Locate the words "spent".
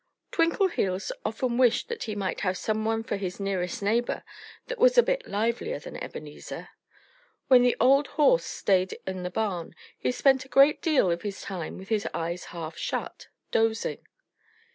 10.11-10.43